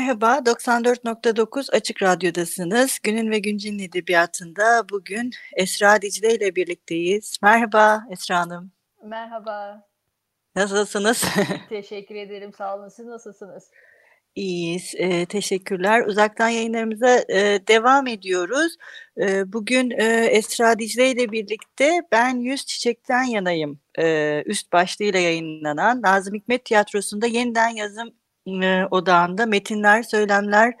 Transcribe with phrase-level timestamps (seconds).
[0.00, 2.98] Merhaba, 94.9 Açık Radyo'dasınız.
[3.02, 7.38] Günün ve Güncel'in edebiyatında bugün Esra Dicle ile birlikteyiz.
[7.42, 8.72] Merhaba Esra Hanım.
[9.04, 9.88] Merhaba.
[10.56, 11.24] Nasılsınız?
[11.68, 12.52] Teşekkür ederim.
[12.52, 12.88] Sağ olun.
[12.88, 13.70] Siz nasılsınız?
[14.34, 14.94] İyiyiz.
[14.96, 16.06] E, teşekkürler.
[16.06, 18.76] Uzaktan yayınlarımıza e, devam ediyoruz.
[19.18, 23.80] E, bugün e, Esra Dicle ile birlikte Ben Yüz Çiçek'ten yanayım.
[23.98, 30.74] E, üst başlığıyla yayınlanan Nazım Hikmet Tiyatrosu'nda yeniden yazım e, odağında metinler, söylemler,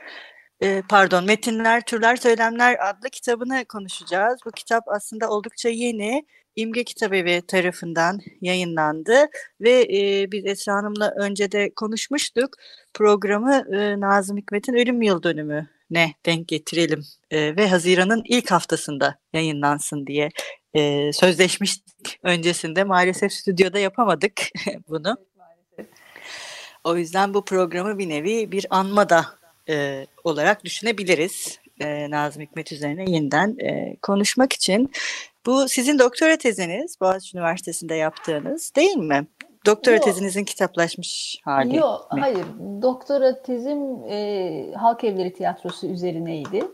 [0.62, 4.40] e, pardon metinler, türler, söylemler adlı kitabını konuşacağız.
[4.46, 6.26] Bu kitap aslında oldukça yeni.
[6.56, 9.26] İmge Kitabevi tarafından yayınlandı
[9.60, 12.50] ve e, biz Esra Hanım'la önce de konuşmuştuk.
[12.94, 19.18] Programı e, Nazım Hikmet'in ölüm yıl dönümü ne denk getirelim e, ve Haziran'ın ilk haftasında
[19.32, 20.28] yayınlansın diye
[20.74, 22.84] e, sözleşmiştik öncesinde.
[22.84, 24.32] Maalesef stüdyoda yapamadık
[24.88, 25.16] bunu.
[26.84, 29.26] O yüzden bu programı bir nevi bir anma da
[29.68, 31.58] e, olarak düşünebiliriz.
[31.80, 34.92] E, Nazım Hikmet üzerine yeniden e, konuşmak için.
[35.46, 39.26] Bu sizin doktora teziniz Boğaziçi Üniversitesi'nde yaptığınız değil mi?
[39.66, 40.04] Doktora Yok.
[40.04, 42.20] tezinizin kitaplaşmış hali Yok, mi?
[42.20, 42.46] hayır.
[42.82, 46.64] Doktora tezim e, Halk Evleri Tiyatrosu üzerineydi.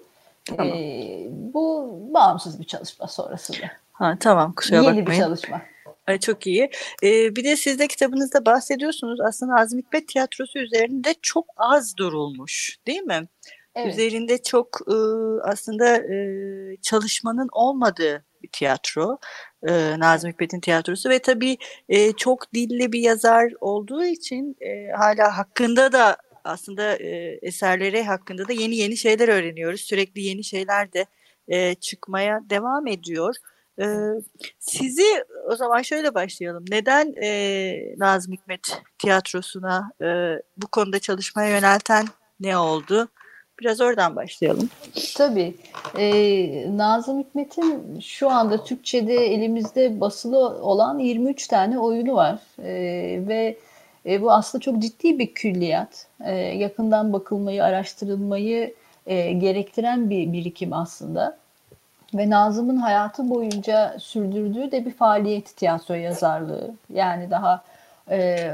[0.45, 0.67] Tamam.
[0.67, 3.67] E, bu bağımsız bir çalışma sonrasında.
[3.93, 5.07] Ha, tamam kusura Yeni bakmayın.
[5.07, 5.63] Yeni bir çalışma.
[6.07, 6.71] Ay, çok iyi.
[7.03, 9.21] Ee, bir de siz de kitabınızda bahsediyorsunuz.
[9.21, 13.29] Aslında Nazım Hikmet tiyatrosu üzerinde çok az durulmuş değil mi?
[13.75, 13.95] Evet.
[13.95, 14.97] Üzerinde çok e,
[15.42, 16.17] aslında e,
[16.83, 19.19] çalışmanın olmadığı bir tiyatro.
[19.69, 21.57] E, Nazım Hikmet'in tiyatrosu ve tabii
[21.89, 28.48] e, çok dilli bir yazar olduğu için e, hala hakkında da aslında e, eserleri hakkında
[28.48, 29.80] da yeni yeni şeyler öğreniyoruz.
[29.80, 31.07] Sürekli yeni şeyler de
[31.48, 33.35] e, çıkmaya devam ediyor.
[33.81, 33.87] Ee,
[34.59, 36.64] sizi o zaman şöyle başlayalım.
[36.70, 40.07] Neden e, Nazım Hikmet tiyatrosuna e,
[40.57, 42.07] bu konuda çalışmaya yönelten
[42.41, 43.09] ne oldu?
[43.61, 44.69] Biraz oradan başlayalım.
[45.17, 45.55] Tabii.
[45.98, 52.39] Ee, Nazım Hikmet'in şu anda Türkçe'de elimizde basılı olan 23 tane oyunu var.
[52.59, 53.57] Ee, ve
[54.07, 56.07] e, bu aslında çok ciddi bir külliyat.
[56.25, 58.75] Ee, yakından bakılmayı, araştırılmayı
[59.07, 61.39] e, gerektiren bir birikim aslında
[62.14, 66.70] ve Nazım'ın hayatı boyunca sürdürdüğü de bir faaliyet tiyatro yazarlığı.
[66.92, 67.62] Yani daha
[68.11, 68.50] e,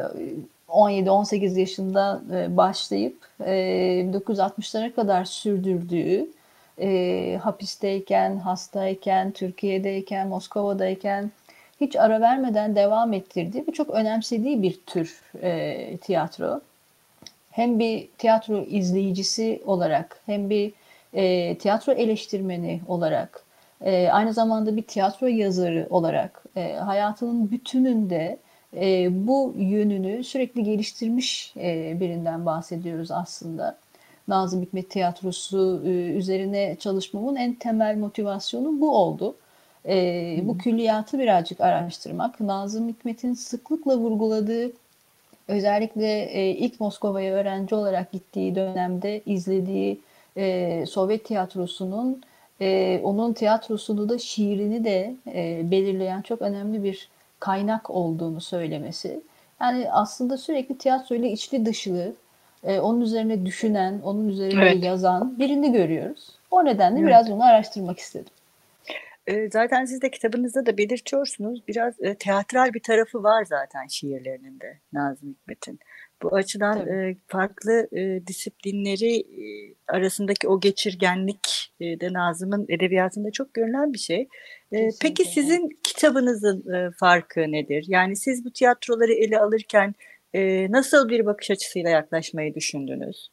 [0.68, 3.52] 17-18 yaşında e, başlayıp e,
[4.12, 6.26] 1960'lara kadar sürdürdüğü
[6.80, 11.30] e, hapisteyken, hastayken, Türkiye'deyken, Moskova'dayken
[11.80, 16.60] hiç ara vermeden devam ettirdiği ve çok önemsediği bir tür e, tiyatro.
[17.50, 20.72] Hem bir tiyatro izleyicisi olarak hem bir
[21.14, 23.44] e, tiyatro eleştirmeni olarak,
[23.80, 28.38] e, aynı zamanda bir tiyatro yazarı olarak e, hayatının bütününde
[28.76, 33.78] e, bu yönünü sürekli geliştirmiş e, birinden bahsediyoruz aslında.
[34.28, 39.36] Nazım Hikmet Tiyatrosu e, üzerine çalışmamın en temel motivasyonu bu oldu.
[39.88, 42.40] E, bu külliyatı birazcık araştırmak.
[42.40, 44.72] Nazım Hikmet'in sıklıkla vurguladığı
[45.48, 50.00] özellikle e, ilk Moskova'ya öğrenci olarak gittiği dönemde izlediği
[50.36, 52.22] e, Sovyet tiyatrosunun
[52.60, 57.08] e, onun tiyatrosunu da şiirini de e, belirleyen çok önemli bir
[57.40, 59.20] kaynak olduğunu söylemesi.
[59.60, 62.12] Yani aslında sürekli tiyatro ile içli dışlı,
[62.64, 64.84] e, onun üzerine düşünen, onun üzerine evet.
[64.84, 66.28] yazan birini görüyoruz.
[66.50, 67.08] O nedenle evet.
[67.08, 68.32] biraz bunu araştırmak istedim.
[69.52, 71.68] Zaten siz de kitabınızda da belirtiyorsunuz.
[71.68, 75.80] Biraz e, teatral bir tarafı var zaten şiirlerinin de Nazım Hikmet'in.
[76.22, 77.88] Bu açıdan e, farklı
[78.26, 79.26] disiplinleri
[79.88, 84.28] arasındaki o geçirgenlik de Nazım'ın edebiyatında çok görülen bir şey.
[84.72, 87.84] E, peki sizin kitabınızın farkı nedir?
[87.88, 89.94] Yani siz bu tiyatroları ele alırken
[90.72, 93.30] nasıl bir bakış açısıyla yaklaşmayı düşündünüz?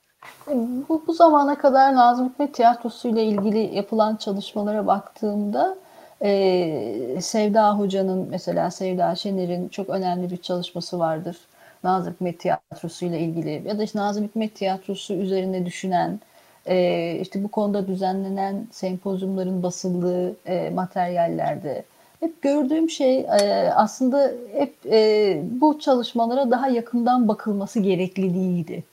[0.90, 5.78] Bu, bu zamana kadar Nazım Hikmet tiyatrosu ile ilgili yapılan çalışmalara baktığımda
[6.22, 11.38] e, Sevda Hoca'nın mesela Sevda Şener'in çok önemli bir çalışması vardır.
[11.84, 16.20] Nazım Hikmet Tiyatrosu ile ilgili ya da işte Nazım Hikmet Tiyatrosu üzerine düşünen
[16.66, 21.84] e, işte bu konuda düzenlenen sempozyumların basıldığı e, materyallerde
[22.20, 28.84] hep gördüğüm şey e, aslında hep e, bu çalışmalara daha yakından bakılması gerekliliğiydi.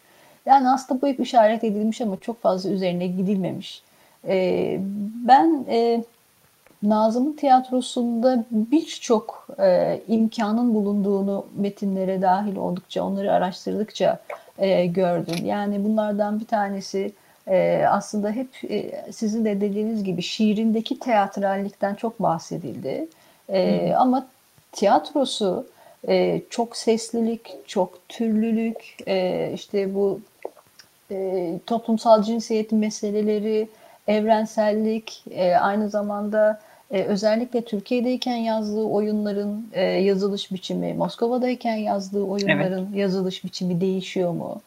[0.46, 3.82] Yani aslında bu hep işaret edilmiş ama çok fazla üzerine gidilmemiş.
[4.28, 4.76] E,
[5.26, 6.04] ben e,
[6.88, 14.18] Nazım'ın tiyatrosunda birçok e, imkanın bulunduğunu metinlere dahil oldukça, onları araştırdıkça
[14.58, 15.44] e, gördüm.
[15.44, 17.12] Yani bunlardan bir tanesi
[17.48, 23.08] e, aslında hep e, sizin de dediğiniz gibi şiirindeki teatrallikten çok bahsedildi.
[23.48, 24.26] E, ama
[24.72, 25.66] tiyatrosu
[26.08, 30.20] e, çok seslilik, çok türlülük, e, işte bu
[31.10, 33.68] e, toplumsal cinsiyet meseleleri,
[34.08, 36.60] evrensellik, e, aynı zamanda
[36.90, 42.96] e, özellikle Türkiye'deyken yazdığı oyunların e, yazılış biçimi, Moskova'dayken yazdığı oyunların evet.
[42.96, 44.60] yazılış biçimi değişiyor mu?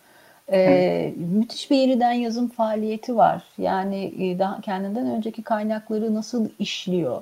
[0.51, 3.44] E, müthiş bir yeniden yazım faaliyeti var.
[3.57, 7.21] Yani e, daha kendinden önceki kaynakları nasıl işliyor,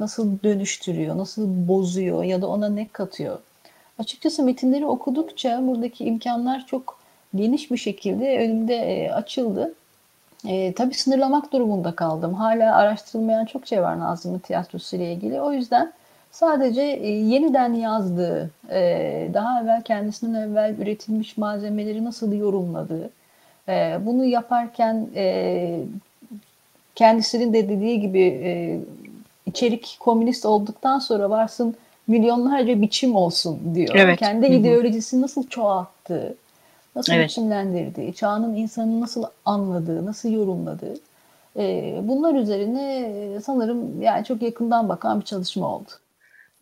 [0.00, 3.38] nasıl dönüştürüyor, nasıl bozuyor ya da ona ne katıyor?
[3.98, 6.98] Açıkçası metinleri okudukça buradaki imkanlar çok
[7.34, 9.74] geniş bir şekilde önümde e, açıldı.
[10.46, 12.34] E, tabii sınırlamak durumunda kaldım.
[12.34, 15.40] Hala araştırılmayan çok şey var Nazım'ın tiyatrosu ile ilgili.
[15.40, 15.92] O yüzden
[16.30, 18.80] sadece e, yeniden yazdığı, e,
[19.34, 23.10] daha evvel kendisinden evvel üretilmiş malzemeleri nasıl yorumladığı,
[23.68, 25.80] e, bunu yaparken e,
[26.94, 28.80] kendisinin de dediği gibi e,
[29.46, 31.76] içerik komünist olduktan sonra varsın
[32.06, 33.94] milyonlarca biçim olsun diyor.
[33.94, 34.18] Evet.
[34.18, 36.34] Kendi ideolojisini nasıl çoğalttığı,
[36.96, 37.28] nasıl evet.
[37.28, 40.94] biçimlendirdiği, çağının insanı nasıl anladığı, nasıl yorumladığı
[41.56, 45.90] e, bunlar üzerine sanırım yani çok yakından bakan bir çalışma oldu.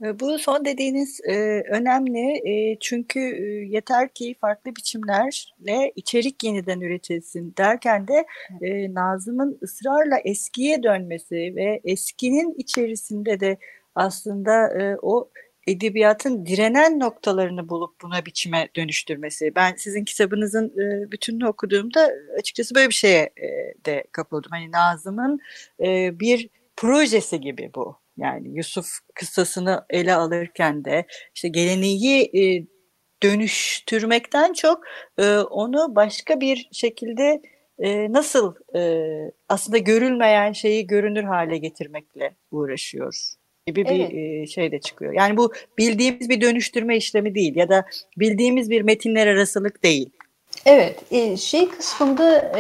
[0.03, 6.81] E, bu son dediğiniz e, önemli e, çünkü e, yeter ki farklı biçimlerle içerik yeniden
[6.81, 8.27] üretilsin derken de
[8.61, 13.57] e, Nazım'ın ısrarla eskiye dönmesi ve eskinin içerisinde de
[13.95, 15.29] aslında e, o
[15.67, 19.53] edebiyatın direnen noktalarını bulup buna biçime dönüştürmesi.
[19.57, 24.51] Ben sizin kitabınızın e, bütününü okuduğumda açıkçası böyle bir şeye e, de kapıldım.
[24.51, 25.41] Hani Nazım'ın
[25.81, 27.97] e, bir projesi gibi bu.
[28.17, 32.67] Yani Yusuf kıssasını ele alırken de işte geleneği e,
[33.23, 34.85] dönüştürmekten çok
[35.19, 37.43] e, onu başka bir şekilde
[37.79, 39.03] e, nasıl e,
[39.49, 43.35] aslında görülmeyen şeyi görünür hale getirmekle uğraşıyor
[43.67, 44.49] gibi bir evet.
[44.49, 45.13] şey de çıkıyor.
[45.13, 47.85] Yani bu bildiğimiz bir dönüştürme işlemi değil ya da
[48.19, 50.11] bildiğimiz bir metinler arasılık değil.
[50.67, 52.53] Evet, şey kısmında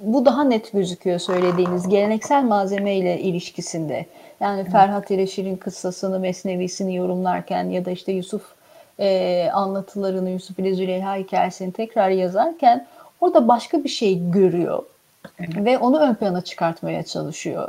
[0.00, 4.06] bu daha net gözüküyor söylediğiniz geleneksel malzeme ile ilişkisinde.
[4.40, 8.42] Yani Ferhat İreşir'in kıssasını, mesnevisini yorumlarken ya da işte Yusuf
[9.52, 12.86] anlatılarını, Yusuf ile Züleyha hikayesini tekrar yazarken
[13.20, 14.82] orada başka bir şey görüyor.
[15.40, 15.64] Evet.
[15.64, 17.68] Ve onu ön plana çıkartmaya çalışıyor.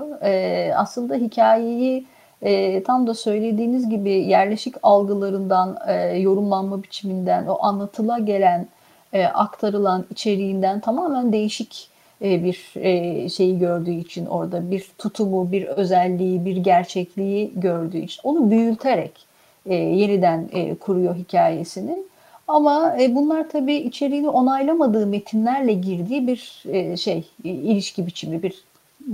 [0.76, 2.06] aslında hikayeyi
[2.42, 8.68] e, tam da söylediğiniz gibi yerleşik algılarından, e, yorumlanma biçiminden, o anlatıla gelen,
[9.14, 11.90] e, aktarılan içeriğinden tamamen değişik
[12.22, 18.22] e, bir e, şeyi gördüğü için orada bir tutumu, bir özelliği, bir gerçekliği gördüğü için
[18.24, 19.26] onu büyüterek
[19.66, 22.04] e, yeniden e, kuruyor hikayesini.
[22.48, 28.64] Ama e, bunlar tabii içeriğini onaylamadığı metinlerle girdiği bir e, şey, ilişki biçimi, bir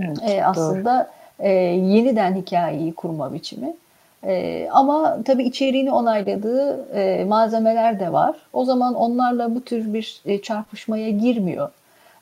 [0.01, 3.73] evet, e, aslında doğru e, yeniden hikayeyi kurma biçimi.
[4.23, 8.35] E, ama tabii içeriğini onayladığı e, malzemeler de var.
[8.53, 11.69] O zaman onlarla bu tür bir e, çarpışmaya girmiyor.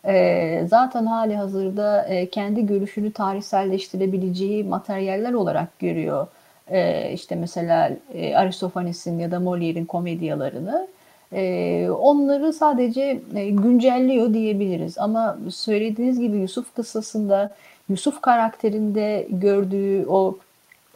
[0.06, 6.28] E, zaten hali hazırda e, kendi görüşünü tarihselleştirebileceği materyaller olarak görüyor.
[6.68, 10.88] E, işte mesela e, Aristofanes'in ya da Molière'in komedyalarını.
[11.34, 14.98] E, onları sadece e, güncelliyor diyebiliriz.
[14.98, 17.52] Ama söylediğiniz gibi Yusuf kıssasında
[17.90, 20.38] Yusuf karakterinde gördüğü o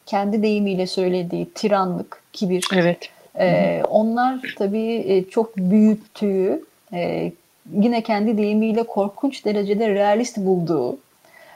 [0.06, 2.68] kendi deyimiyle söylediği tiranlık, kibir.
[2.76, 3.10] Evet.
[3.40, 6.64] E, onlar tabii e, çok büyüttüğü,
[6.94, 7.32] e,
[7.74, 10.98] yine kendi deyimiyle korkunç derecede realist bulduğu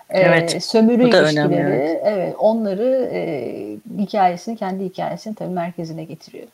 [0.09, 0.63] e, evet.
[0.63, 2.01] sömürü ilişkileri, önemli, evet.
[2.03, 3.53] evet onları e,
[3.97, 6.47] hikayesini, kendi hikayesini tabii merkezine getiriyor.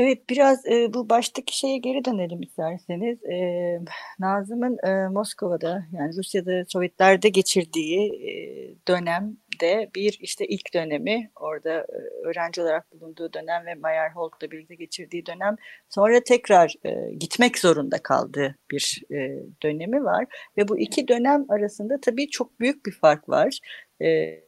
[0.00, 3.18] Evet, biraz, eee, bu baştaki şeye geri dönelim isterseniz.
[3.24, 3.80] Eee,
[4.20, 11.98] Nazım'ın, eee, Moskova'da, yani Rusya'da, Sovyetler'de geçirdiği, eee, dönemde bir, işte, ilk dönemi, orada, eee,
[12.30, 15.56] öğrenci olarak bulunduğu dönem ve Meyerhold'la birlikte geçirdiği dönem,
[15.90, 20.24] sonra tekrar, eee, gitmek zorunda kaldığı bir, eee, dönemi var
[20.58, 23.58] ve bu iki dönem arasında tabii çok büyük bir fark var.
[24.02, 24.44] Eee,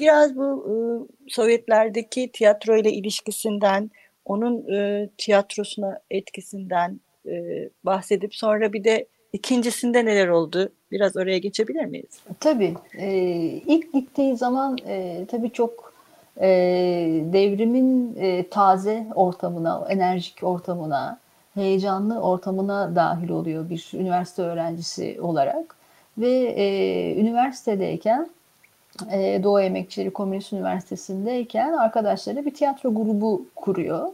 [0.00, 3.90] biraz bu, ııı, Sovyetler'deki tiyatroyla ilişkisinden,
[4.28, 10.72] onun e, tiyatrosuna etkisinden e, bahsedip sonra bir de ikincisinde neler oldu?
[10.90, 12.20] Biraz oraya geçebilir miyiz?
[12.40, 12.74] Tabii.
[12.98, 13.08] E,
[13.66, 15.92] ilk gittiği zaman e, tabii çok
[16.40, 16.48] e,
[17.32, 21.18] devrimin e, taze ortamına, enerjik ortamına,
[21.54, 25.76] heyecanlı ortamına dahil oluyor bir üniversite öğrencisi olarak.
[26.18, 28.28] Ve e, üniversitedeyken
[29.10, 34.08] e, Doğu Emekçileri Komünist Üniversitesi'ndeyken arkadaşları bir tiyatro grubu kuruyor.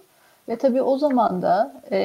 [0.49, 1.99] Ve tabii o zaman da e,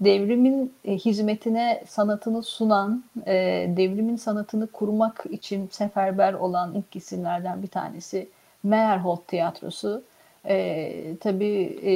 [0.00, 3.34] devrimin e, hizmetine sanatını sunan, e,
[3.76, 8.28] devrimin sanatını kurmak için seferber olan ilk isimlerden bir tanesi
[8.62, 10.02] Meyerhold Tiyatrosu.
[10.48, 11.92] E, tabii e,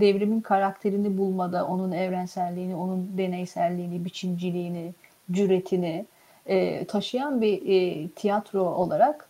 [0.00, 4.92] devrimin karakterini bulmada, onun evrenselliğini, onun deneyselliğini, biçimciliğini,
[5.32, 6.06] cüretini
[6.46, 9.25] e, taşıyan bir e, tiyatro olarak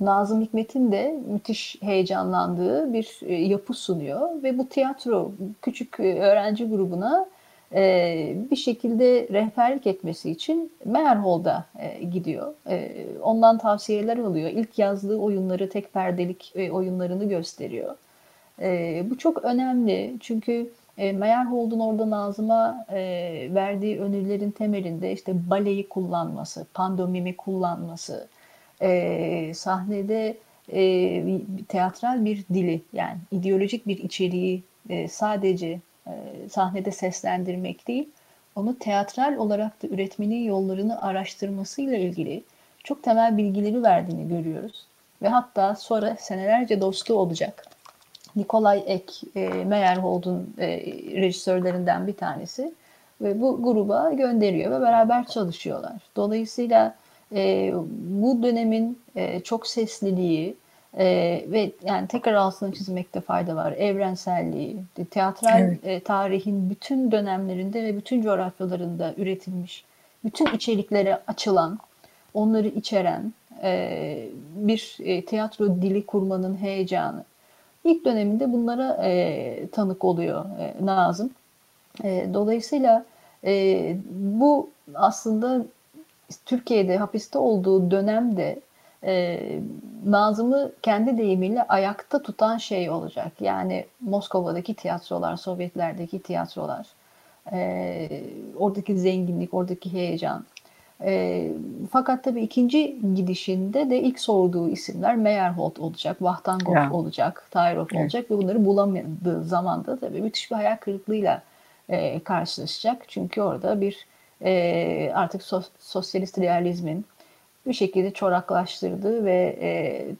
[0.00, 6.68] Nazım Hikmet'in de müthiş heyecanlandığı bir e, yapı sunuyor ve bu tiyatro küçük e, öğrenci
[6.68, 7.26] grubuna
[7.74, 11.64] e, bir şekilde rehberlik etmesi için Meyerhold'a
[12.12, 12.54] gidiyor.
[13.22, 14.50] Ondan tavsiyeler alıyor.
[14.50, 17.94] İlk yazdığı oyunları tek perdelik oyunlarını gösteriyor.
[19.10, 22.86] Bu çok önemli çünkü Meyerhold'un orada Nazım'a
[23.54, 28.28] verdiği önerilerin temelinde işte baleyi kullanması, pandomimi kullanması,
[28.82, 30.36] e, sahnede
[30.72, 31.22] e,
[31.68, 36.12] teatral bir dili yani ideolojik bir içeriği e, sadece e,
[36.50, 38.08] sahnede seslendirmek değil,
[38.56, 42.42] onu teatral olarak da üretmenin yollarını araştırmasıyla ilgili
[42.84, 44.86] çok temel bilgileri verdiğini görüyoruz.
[45.22, 47.66] Ve hatta sonra senelerce dostu olacak.
[48.36, 50.66] Nikolay Ek, e, Meyerhold'un e,
[51.20, 52.72] rejisörlerinden bir tanesi.
[53.20, 55.96] Ve bu gruba gönderiyor ve beraber çalışıyorlar.
[56.16, 56.94] Dolayısıyla
[57.34, 57.72] e,
[58.20, 60.56] bu dönemin e, çok sesliliği
[60.98, 61.06] e,
[61.48, 63.72] ve yani tekrar altını çizmekte fayda var.
[63.72, 64.76] Evrenselliği,
[65.10, 65.78] teatral evet.
[65.84, 69.84] e, tarihin bütün dönemlerinde ve bütün coğrafyalarında üretilmiş,
[70.24, 71.78] bütün içeriklere açılan,
[72.34, 73.32] onları içeren
[73.62, 77.24] e, bir e, tiyatro dili kurmanın heyecanı.
[77.84, 81.30] İlk döneminde bunlara e, tanık oluyor e, Nazım.
[82.04, 83.04] E, dolayısıyla
[83.44, 85.64] e, bu aslında
[86.46, 88.60] Türkiye'de hapiste olduğu dönemde
[89.04, 89.40] e,
[90.06, 93.32] Nazım'ı kendi deyimiyle ayakta tutan şey olacak.
[93.40, 96.86] Yani Moskova'daki tiyatrolar, Sovyetlerdeki tiyatrolar,
[97.52, 98.22] e,
[98.58, 100.44] oradaki zenginlik, oradaki heyecan.
[101.02, 101.52] E,
[101.90, 106.94] fakat tabii ikinci gidişinde de ilk sorduğu isimler Meyerhold olacak, Vahtangov yeah.
[106.94, 108.02] olacak, Tayrov yeah.
[108.02, 111.42] olacak ve bunları bulamadığı zamanda tabii müthiş bir hayal kırıklığıyla
[111.88, 113.08] e, karşılaşacak.
[113.08, 114.06] Çünkü orada bir
[114.44, 117.04] e, artık sos, sosyalist realizmin
[117.66, 119.70] bir şekilde çoraklaştırdığı ve e,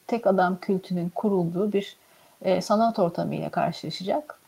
[0.07, 1.97] tek adam kültünün kurulduğu bir
[2.43, 4.41] e, sanat ortamıyla karşılaşacak.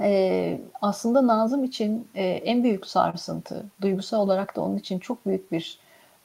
[0.00, 5.52] E, aslında Nazım için e, en büyük sarsıntı, duygusal olarak da onun için çok büyük
[5.52, 5.78] bir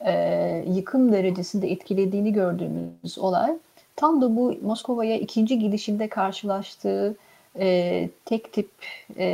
[0.06, 3.52] e, yıkım derecesinde etkilediğini gördüğümüz olay,
[3.96, 7.16] tam da bu Moskova'ya ikinci gidişinde karşılaştığı
[7.58, 8.70] e, tek tip
[9.18, 9.26] e,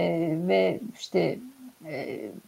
[0.48, 1.38] ve işte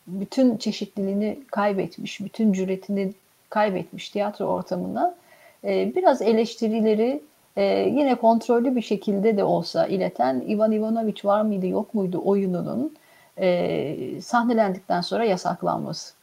[0.06, 3.12] bütün çeşitliliğini kaybetmiş, bütün cüretini
[3.50, 5.14] kaybetmiş tiyatro ortamına
[5.64, 7.22] e, biraz eleştirileri
[7.56, 12.96] e, yine kontrollü bir şekilde de olsa ileten Ivan Ivanoviç var mıydı yok muydu oyununun
[14.20, 16.14] sahnelendikten sonra yasaklanması.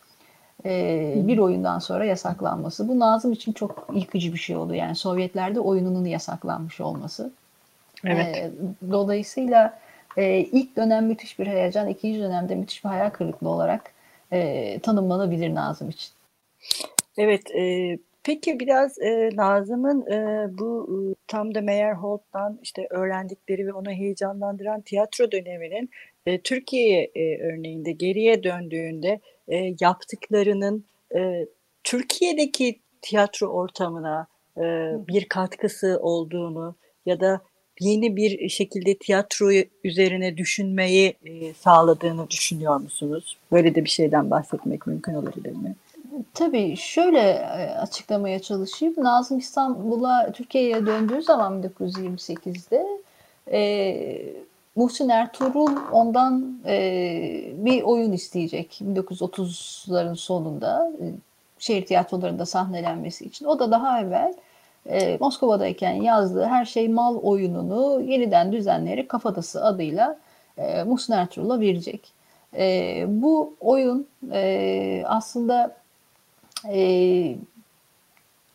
[1.27, 2.87] bir oyundan sonra yasaklanması.
[2.87, 4.73] Bu Nazım için çok yıkıcı bir şey oldu.
[4.73, 7.31] Yani Sovyetlerde oyununun yasaklanmış olması.
[8.05, 8.51] Evet.
[8.91, 9.79] dolayısıyla
[10.17, 13.91] e, ilk dönem müthiş bir heyecan, ikinci dönemde müthiş bir hayal kırıklığı olarak
[14.31, 16.11] e, tanımlanabilir Nazım için.
[17.17, 20.97] Evet, e, peki biraz e, Nazım'ın e, bu e,
[21.27, 25.89] tam da Meyerhold'dan işte öğrendikleri ve onu heyecanlandıran tiyatro döneminin
[26.25, 31.45] e, Türkiye e, örneğinde geriye döndüğünde e, yaptıklarının e,
[31.83, 34.61] Türkiye'deki tiyatro ortamına e,
[35.07, 37.41] bir katkısı olduğunu ya da
[37.79, 39.51] yeni bir şekilde tiyatro
[39.83, 43.37] üzerine düşünmeyi e, sağladığını düşünüyor musunuz?
[43.51, 45.75] Böyle de bir şeyden bahsetmek mümkün olabilir mi?
[46.33, 48.93] Tabii şöyle e, açıklamaya çalışayım.
[48.97, 52.85] Nazım İstanbul'a Türkiye'ye döndüğü zaman 1928'de
[53.51, 54.35] e,
[54.75, 61.05] Muhsin Ertuğrul ondan e, bir oyun isteyecek 1930'ların sonunda e,
[61.59, 63.45] şehir tiyatrolarında sahnelenmesi için.
[63.45, 64.33] O da daha evvel
[64.89, 70.17] e, Moskova'dayken yazdığı Her Şey Mal oyununu yeniden düzenleyerek Kafatası adıyla
[70.57, 72.11] e, Muhsin Ertuğrul'a verecek.
[72.57, 75.75] E, bu oyun e, aslında
[76.69, 77.35] e,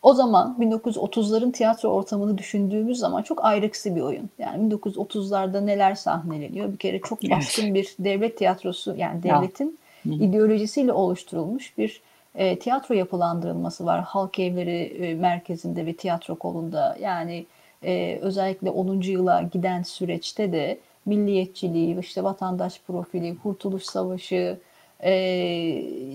[0.03, 4.31] o zaman 1930'ların tiyatro ortamını düşündüğümüz zaman çok ayrıksı bir oyun.
[4.39, 6.73] Yani 1930'larda neler sahneleniyor?
[6.73, 10.17] Bir kere çok baskın bir devlet tiyatrosu yani devletin ya.
[10.17, 12.01] ideolojisiyle oluşturulmuş bir
[12.35, 16.97] e, tiyatro yapılandırılması var halk evleri e, merkezinde ve tiyatro kolunda.
[17.01, 17.47] Yani
[17.85, 19.01] e, özellikle 10.
[19.01, 24.59] yıla giden süreçte de milliyetçiliği, işte vatandaş profili, Kurtuluş Savaşı,
[25.01, 25.13] e,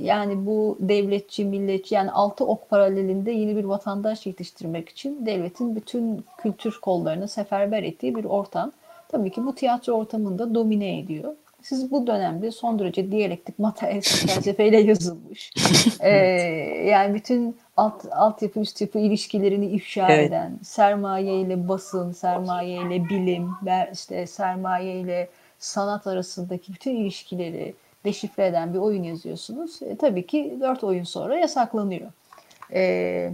[0.02, 6.24] yani bu devletçi, milletçi yani altı ok paralelinde yeni bir vatandaş yetiştirmek için devletin bütün
[6.38, 8.72] kültür kollarını seferber ettiği bir ortam.
[9.10, 11.36] Tabii ki bu tiyatro ortamında domine ediyor.
[11.68, 15.52] Siz bu dönemde son derece diyalektik materyalist felsefeyle yazılmış.
[16.00, 16.10] ee,
[16.90, 20.28] yani bütün alt, altyapı üst yapı ilişkilerini ifşa evet.
[20.28, 23.50] eden, sermaye ile basın, sermaye ile bilim,
[23.94, 27.74] işte sermaye ile sanat arasındaki bütün ilişkileri
[28.06, 29.82] deşifre eden bir oyun yazıyorsunuz.
[29.82, 32.12] E, tabii ki dört oyun sonra yasaklanıyor.
[32.74, 33.32] E,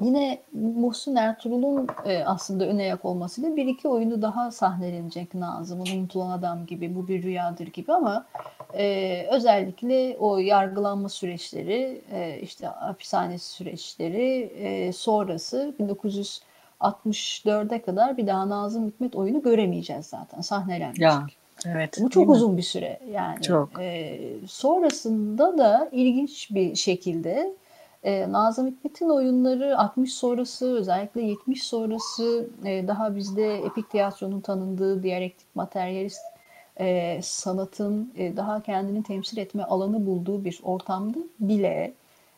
[0.00, 6.30] yine Muhsin Ertuğrul'un e, aslında öne yak olmasıyla bir iki oyunu daha sahnelenecek Nazım'ın Unutulan
[6.30, 8.26] Adam gibi, Bu Bir Rüyadır gibi ama
[8.74, 18.48] e, özellikle o yargılanma süreçleri, e, işte hapishane süreçleri e, sonrası 1964'e kadar bir daha
[18.48, 21.02] Nazım Hikmet oyunu göremeyeceğiz zaten sahnelenmeyecek.
[21.02, 21.26] Ya.
[21.66, 21.98] Evet.
[22.00, 23.42] Bu çok uzun bir süre yani.
[23.42, 23.70] Çok.
[23.80, 27.54] E, sonrasında da ilginç bir şekilde
[28.04, 35.02] e, Nazım Hikmet'in oyunları 60 sonrası özellikle 70 sonrası e, daha bizde epik tiyatronun tanındığı
[35.02, 36.22] diyalektik materyalist
[36.80, 41.92] e, sanatın e, daha kendini temsil etme alanı bulduğu bir ortamda bile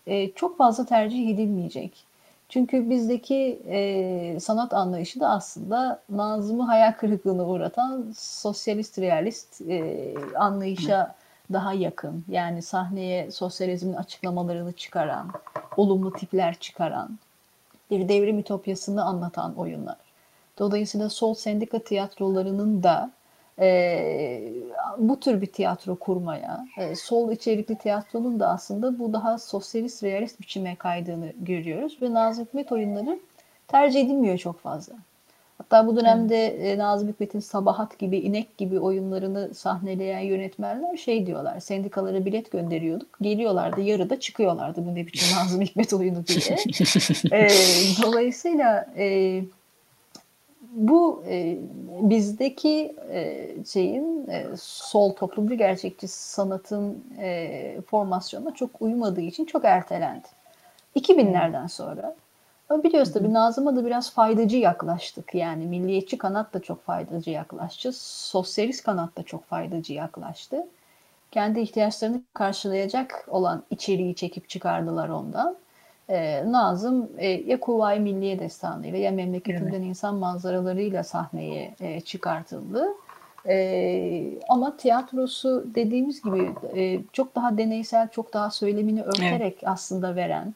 [0.07, 2.05] e, çok fazla tercih edilmeyecek.
[2.49, 11.15] Çünkü bizdeki e, sanat anlayışı da aslında Nazım'ı hayal kırıklığına uğratan sosyalist realist e, anlayışa
[11.53, 12.25] daha yakın.
[12.29, 15.31] Yani sahneye sosyalizmin açıklamalarını çıkaran,
[15.77, 17.19] olumlu tipler çıkaran,
[17.91, 19.97] bir devrim ütopyasını anlatan oyunlar.
[20.59, 23.11] Dolayısıyla sol sendika tiyatrolarının da
[23.59, 24.53] e,
[24.99, 30.41] bu tür bir tiyatro kurmaya, e, sol içerikli tiyatronun da aslında bu daha sosyalist realist
[30.41, 33.19] biçime kaydığını görüyoruz ve Nazım Hikmet oyunları
[33.69, 34.95] tercih edilmiyor çok fazla.
[35.59, 41.61] Hatta bu dönemde e, Nazım Hikmet'in Sabahat gibi, İnek gibi oyunlarını sahneleyen yönetmenler şey diyorlar,
[41.61, 46.57] sendikalara bilet gönderiyorduk, geliyorlardı, yarıda çıkıyorlardı bu ne biçim Nazım Hikmet oyunu diye.
[47.43, 47.49] e,
[48.03, 49.41] dolayısıyla e,
[50.73, 51.59] bu e,
[52.01, 60.29] bizdeki e, şeyin e, sol toplumcu gerçekçi sanatın e, formasyonuna çok uymadığı için çok ertelendi.
[60.97, 62.17] 2000'lerden sonra
[62.69, 65.35] ama biliyoruz tabii Nazım'a da biraz faydacı yaklaştık.
[65.35, 67.93] Yani milliyetçi kanat da çok faydacı yaklaştı.
[67.93, 70.67] Sosyalist kanat da çok faydacı yaklaştı.
[71.31, 75.57] Kendi ihtiyaçlarını karşılayacak olan içeriği çekip çıkardılar ondan
[76.09, 79.87] e, Nazım e, ya Kuvayi Milliye Destanı'yla ya Memleketimden evet.
[79.87, 82.89] İnsan Manzaralarıyla sahneye e, çıkartıldı.
[83.49, 89.69] E, ama tiyatrosu dediğimiz gibi e, çok daha deneysel, çok daha söylemini örterek evet.
[89.69, 90.55] aslında veren,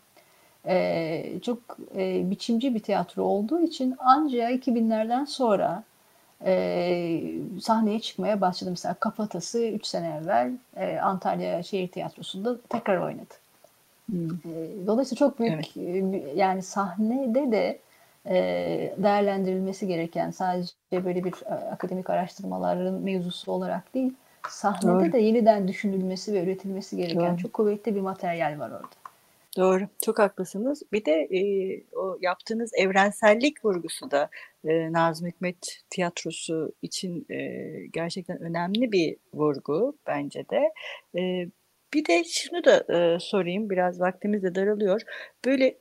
[0.68, 1.58] e, çok
[1.96, 5.82] e, biçimci bir tiyatro olduğu için ancak 2000'lerden sonra
[6.44, 7.22] e,
[7.62, 8.70] sahneye çıkmaya başladı.
[8.70, 13.34] Mesela Kafatası 3 sene evvel e, Antalya Şehir Tiyatrosu'nda tekrar oynadı.
[14.10, 14.28] Hmm.
[14.86, 16.36] Dolayısıyla çok büyük evet.
[16.36, 17.78] yani sahnede de
[19.02, 21.34] değerlendirilmesi gereken sadece böyle bir
[21.72, 24.12] akademik araştırmaların mevzusu olarak değil
[24.48, 25.12] sahnede Doğru.
[25.12, 27.36] de yeniden düşünülmesi ve üretilmesi gereken Doğru.
[27.36, 29.07] çok kuvvetli bir materyal var orada.
[29.56, 30.82] Doğru, çok haklısınız.
[30.92, 31.40] Bir de e,
[31.96, 34.30] o yaptığınız evrensellik vurgusu da
[34.64, 37.36] e, Nazım Hikmet tiyatrosu için e,
[37.92, 40.72] gerçekten önemli bir vurgu bence de.
[41.18, 41.50] E,
[41.94, 45.00] bir de şunu da e, sorayım, biraz vaktimiz de daralıyor.
[45.44, 45.78] Böyle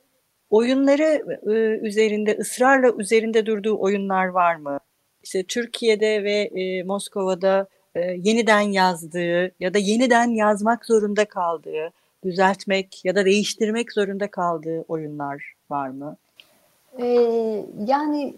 [0.50, 4.78] oyunları e, üzerinde, ısrarla üzerinde durduğu oyunlar var mı?
[5.22, 11.92] İşte Türkiye'de ve e, Moskova'da e, yeniden yazdığı ya da yeniden yazmak zorunda kaldığı,
[12.24, 16.16] düzeltmek ya da değiştirmek zorunda kaldığı oyunlar var mı?
[16.98, 18.34] Ee, yani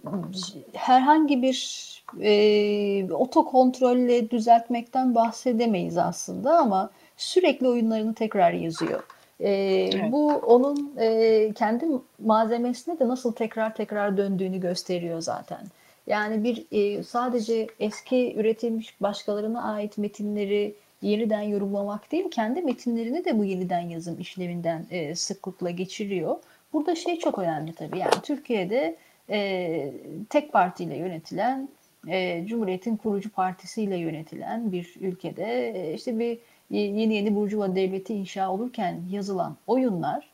[0.73, 1.91] herhangi bir
[2.21, 9.03] e, otokontrolle düzeltmekten bahsedemeyiz aslında ama sürekli oyunlarını tekrar yazıyor.
[9.41, 10.13] E, evet.
[10.13, 11.87] Bu onun e, kendi
[12.19, 15.61] malzemesine de nasıl tekrar tekrar döndüğünü gösteriyor zaten.
[16.07, 23.39] Yani bir e, sadece eski üretilmiş başkalarına ait metinleri yeniden yorumlamak değil, kendi metinlerini de
[23.39, 26.37] bu yeniden yazım işleminden e, sıklıkla geçiriyor.
[26.73, 27.99] Burada şey çok önemli tabii.
[27.99, 28.97] Yani Türkiye'de
[29.31, 29.93] e,
[30.29, 31.69] tek partiyle yönetilen,
[32.09, 36.39] e, Cumhuriyet'in kurucu partisiyle yönetilen bir ülkede e, işte bir
[36.71, 40.31] yeni yeni Burjuva devleti inşa olurken yazılan oyunlar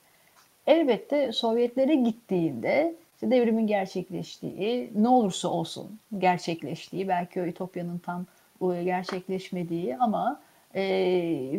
[0.67, 8.27] elbette Sovyetlere gittiğinde işte devrimin gerçekleştiği, ne olursa olsun gerçekleştiği, belki o Ütopya'nın tam
[8.61, 10.46] gerçekleşmediği ama e,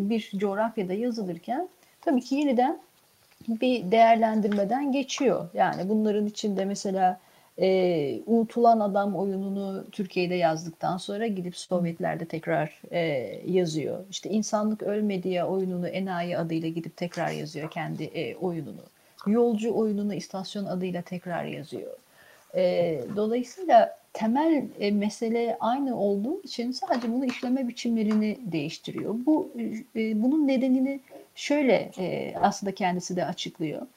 [0.09, 1.69] bir coğrafyada yazılırken
[2.01, 2.79] tabii ki yeniden
[3.47, 5.49] bir değerlendirmeden geçiyor.
[5.53, 7.19] Yani bunların içinde mesela
[7.59, 12.99] e, Unutulan Adam oyununu Türkiye'de yazdıktan sonra gidip Sovyetlerde tekrar e,
[13.45, 13.99] yazıyor.
[14.09, 18.83] İşte İnsanlık Ölmedi ya oyununu Enayi adıyla gidip tekrar yazıyor kendi e, oyununu.
[19.27, 21.95] Yolcu oyununu istasyon adıyla tekrar yazıyor.
[22.55, 29.15] E, dolayısıyla temel e, mesele aynı olduğu için sadece bunu işleme biçimlerini değiştiriyor.
[29.25, 29.51] Bu
[29.95, 30.99] e, bunun nedenini
[31.35, 33.87] şöyle e, aslında kendisi de açıklıyor.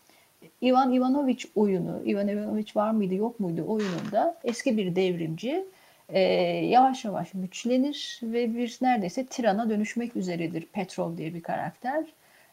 [0.63, 5.65] Ivan Ivanoviç oyunu, Ivan Ivanoviç var mıydı yok muydu oyununda eski bir devrimci
[6.09, 6.21] e,
[6.67, 12.05] yavaş yavaş güçlenir ve bir neredeyse tirana dönüşmek üzeredir Petrov diye bir karakter.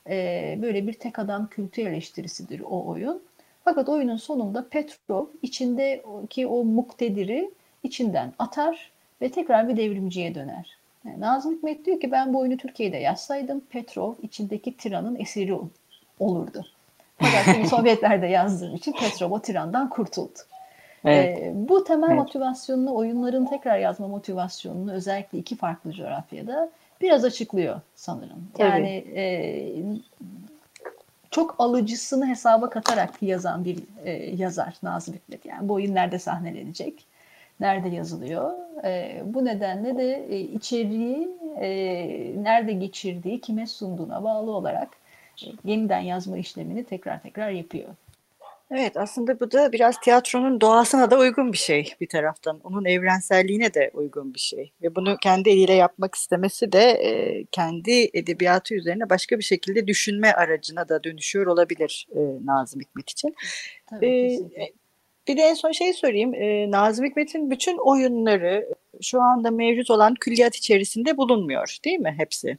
[0.09, 3.21] E, böyle bir tek adam kültü eleştirisidir o oyun.
[3.63, 7.51] Fakat oyunun sonunda Petrov içindeki o muktediri
[7.83, 10.77] içinden atar ve tekrar bir devrimciye döner.
[11.05, 15.55] Yani Nazım Hikmet diyor ki ben bu oyunu Türkiye'de yazsaydım Petrov içindeki tiranın esiri
[16.19, 16.65] olurdu.
[17.17, 20.39] Fakat bunu Sovyetler'de yazdığım için Petrov o tirandan kurtuldu.
[21.05, 21.39] Evet.
[21.39, 22.17] Ee, bu temel evet.
[22.17, 26.69] motivasyonunu, oyunların tekrar yazma motivasyonunu özellikle iki farklı coğrafyada
[27.01, 28.47] biraz açıklıyor sanırım.
[28.57, 29.23] Yani e,
[31.31, 35.45] çok alıcısını hesaba katarak yazan bir e, yazar Nazım Hikmet.
[35.45, 37.05] Yani bu oyun nerede sahnelenecek,
[37.59, 38.51] nerede yazılıyor.
[38.83, 41.29] E, bu nedenle de e, içeriği
[41.61, 41.69] e,
[42.43, 44.89] nerede geçirdiği, kime sunduğuna bağlı olarak
[45.63, 47.89] yeniden yazma işlemini tekrar tekrar yapıyor.
[48.71, 52.59] Evet aslında bu da biraz tiyatronun doğasına da uygun bir şey bir taraftan.
[52.63, 54.71] Onun evrenselliğine de uygun bir şey.
[54.81, 60.31] Ve bunu kendi eliyle yapmak istemesi de e, kendi edebiyatı üzerine başka bir şekilde düşünme
[60.31, 63.35] aracına da dönüşüyor olabilir e, Nazım Hikmet için.
[63.85, 64.73] Tabii, e,
[65.27, 66.33] bir de en son şey sorayım.
[66.33, 68.69] E, Nazım Hikmet'in bütün oyunları
[69.01, 72.57] şu anda mevcut olan külliyat içerisinde bulunmuyor değil mi hepsi?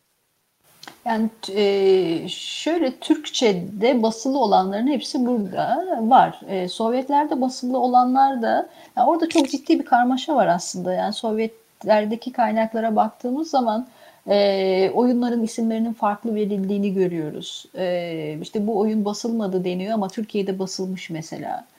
[1.05, 6.41] Yani e, şöyle Türkçe'de basılı olanların hepsi burada var.
[6.49, 10.95] E, Sovyetlerde basılı olanlar da yani orada çok ciddi bir karmaşa var aslında.
[10.95, 13.87] Yani Sovyetlerdeki kaynaklara baktığımız zaman
[14.29, 17.67] e, oyunların isimlerinin farklı verildiğini görüyoruz.
[17.75, 21.65] E, işte bu oyun basılmadı deniyor ama Türkiye'de basılmış mesela.
[21.65, 21.78] E,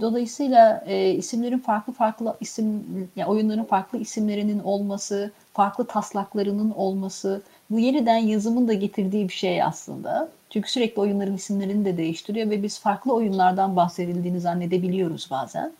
[0.00, 2.84] dolayısıyla e, isimlerin farklı farklı isim,
[3.16, 9.62] yani oyunların farklı isimlerinin olması, farklı taslaklarının olması, bu yeniden yazımın da getirdiği bir şey
[9.62, 10.28] aslında.
[10.50, 15.72] Çünkü sürekli oyunların isimlerini de değiştiriyor ve biz farklı oyunlardan bahsedildiğini zannedebiliyoruz bazen.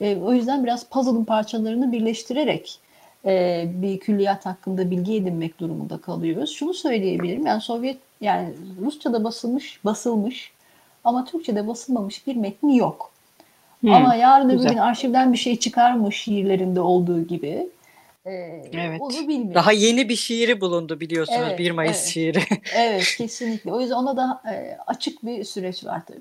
[0.00, 2.80] E, o yüzden biraz puzzle'ın parçalarını birleştirerek
[3.24, 6.50] e, bir külliyat hakkında bilgi edinmek durumunda kalıyoruz.
[6.50, 7.46] Şunu söyleyebilirim.
[7.46, 8.48] Yani Sovyet yani
[8.80, 10.52] Rusça'da basılmış, basılmış
[11.06, 13.12] ama Türkçe'de basılmamış bir metni yok.
[13.80, 17.68] Hmm, ama yarın öbür gün arşivden bir şey çıkarmış şiirlerinde olduğu gibi
[18.26, 19.00] ee, evet.
[19.00, 19.54] Onu bilmiyorum.
[19.54, 22.06] Daha yeni bir şiiri bulundu biliyorsunuz evet, 1 Mayıs evet.
[22.06, 22.42] şiiri.
[22.74, 23.72] evet kesinlikle.
[23.72, 26.20] O yüzden ona da e, açık bir süreç var tabii.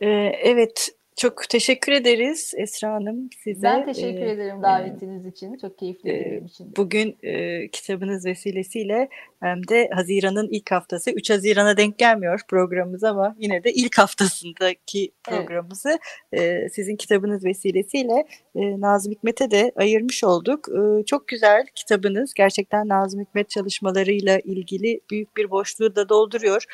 [0.00, 0.06] Ee,
[0.42, 3.62] evet çok teşekkür ederiz Esra Hanım size.
[3.62, 5.56] Ben teşekkür ee, ederim davetiniz e, için.
[5.56, 6.72] Çok keyifli e, benim için.
[6.76, 9.08] Bugün e, kitabınız vesilesiyle
[9.40, 15.12] hem de Haziran'ın ilk haftası 3 Haziran'a denk gelmiyor programımız ama yine de ilk haftasındaki
[15.24, 15.98] programımızı
[16.32, 16.64] evet.
[16.64, 20.68] e, sizin kitabınız vesilesiyle e, Nazım Hikmet'e de ayırmış olduk.
[20.68, 22.34] E, çok güzel kitabınız.
[22.34, 26.64] Gerçekten Nazım Hikmet çalışmalarıyla ilgili büyük bir boşluğu da dolduruyor.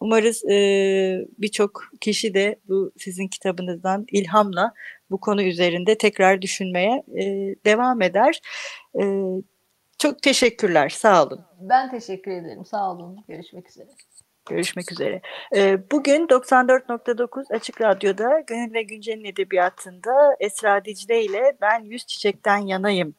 [0.00, 0.56] Umarız e,
[1.38, 4.72] birçok kişi de bu sizin kitabınızdan ilhamla
[5.10, 7.24] bu konu üzerinde tekrar düşünmeye e,
[7.64, 8.40] devam eder.
[9.00, 9.02] E,
[9.98, 11.40] çok teşekkürler, sağ olun.
[11.60, 13.24] Ben teşekkür ederim, sağ olun.
[13.28, 13.88] Görüşmek üzere.
[14.48, 15.20] Görüşmek üzere.
[15.92, 23.14] Bugün 94.9 Açık Radyo'da Gönül ve Güncel'in edebiyatında Esra Dicle ile Ben Yüz Çiçek'ten yanayım.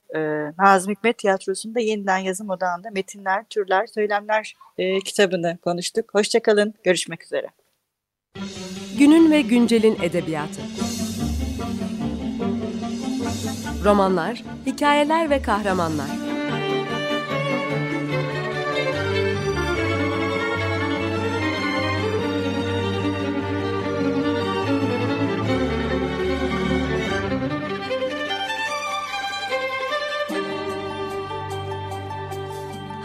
[0.59, 4.55] Nazım Hikmet Tiyatrosu'nda yeniden yazım odağında metinler, türler, söylemler
[5.05, 6.13] kitabını konuştuk.
[6.13, 7.47] Hoşçakalın, görüşmek üzere.
[8.99, 10.61] Günün ve Güncel'in edebiyatı.
[13.85, 16.28] Romanlar, hikayeler ve kahramanlar.